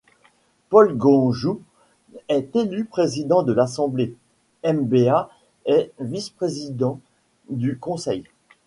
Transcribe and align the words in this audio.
Paul 0.69 0.97
Gondjout 0.97 1.61
est 2.27 2.55
élu 2.55 2.85
président 2.85 3.43
de 3.43 3.53
l’assemblée, 3.53 4.15
Mba 4.63 5.29
est 5.65 5.91
Vice-Président 5.99 6.99
du 7.51 7.77
Conseil. 7.77 8.23